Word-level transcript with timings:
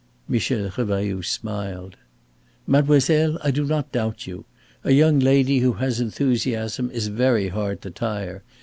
Michel 0.27 0.71
Revailloud 0.71 1.23
smiled. 1.25 1.95
"Mademoiselle, 2.65 3.37
I 3.43 3.51
do 3.51 3.63
not 3.65 3.91
doubt 3.91 4.25
you. 4.25 4.45
A 4.83 4.93
young 4.93 5.19
lady 5.19 5.59
who 5.59 5.73
has 5.73 5.99
enthusiasm 6.01 6.89
is 6.89 7.05
very 7.09 7.49
hard 7.49 7.83
to 7.83 7.91
tire. 7.91 8.41